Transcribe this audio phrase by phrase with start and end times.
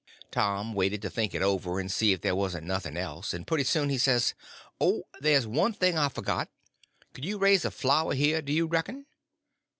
[0.31, 3.63] Tom waited to think it over, and see if there wasn't nothing else; and pretty
[3.63, 4.33] soon he says:
[4.79, 6.49] "Oh, there's one thing I forgot.
[7.13, 9.05] Could you raise a flower here, do you reckon?"